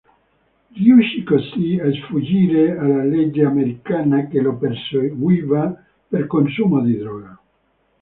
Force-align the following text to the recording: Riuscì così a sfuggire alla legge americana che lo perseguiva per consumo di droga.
Riuscì 0.73 1.21
così 1.21 1.79
a 1.79 1.87
sfuggire 1.93 2.75
alla 2.75 3.03
legge 3.03 3.43
americana 3.45 4.25
che 4.25 4.41
lo 4.41 4.55
perseguiva 4.57 5.75
per 6.07 6.25
consumo 6.25 6.81
di 6.81 6.97
droga. 6.97 7.39